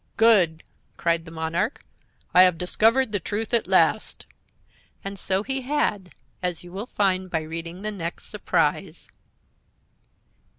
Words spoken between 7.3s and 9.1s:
reading the next surprise.